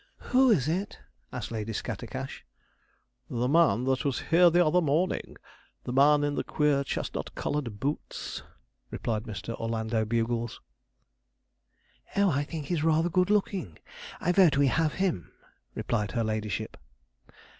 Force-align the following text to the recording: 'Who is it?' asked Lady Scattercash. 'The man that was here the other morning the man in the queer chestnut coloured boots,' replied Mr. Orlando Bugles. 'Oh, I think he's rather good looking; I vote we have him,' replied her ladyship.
'Who 0.31 0.49
is 0.49 0.67
it?' 0.67 0.97
asked 1.31 1.51
Lady 1.51 1.73
Scattercash. 1.73 2.43
'The 3.29 3.47
man 3.47 3.83
that 3.83 4.03
was 4.03 4.19
here 4.31 4.49
the 4.49 4.65
other 4.65 4.81
morning 4.81 5.37
the 5.83 5.93
man 5.93 6.23
in 6.23 6.33
the 6.33 6.43
queer 6.43 6.83
chestnut 6.83 7.35
coloured 7.35 7.79
boots,' 7.79 8.41
replied 8.89 9.25
Mr. 9.25 9.53
Orlando 9.59 10.03
Bugles. 10.03 10.59
'Oh, 12.15 12.31
I 12.31 12.43
think 12.45 12.65
he's 12.65 12.83
rather 12.83 13.09
good 13.09 13.29
looking; 13.29 13.77
I 14.19 14.31
vote 14.31 14.57
we 14.57 14.69
have 14.69 14.93
him,' 14.93 15.33
replied 15.75 16.13
her 16.13 16.23
ladyship. 16.23 16.77